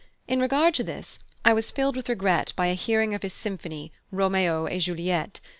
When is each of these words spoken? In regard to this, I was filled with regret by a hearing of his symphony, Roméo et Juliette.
In 0.27 0.39
regard 0.39 0.73
to 0.73 0.83
this, 0.83 1.19
I 1.45 1.53
was 1.53 1.69
filled 1.69 1.95
with 1.95 2.09
regret 2.09 2.53
by 2.55 2.65
a 2.65 2.73
hearing 2.73 3.13
of 3.13 3.21
his 3.21 3.33
symphony, 3.33 3.91
Roméo 4.11 4.67
et 4.67 4.79
Juliette. 4.79 5.39